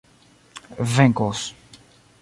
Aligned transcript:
venkos 0.95 1.41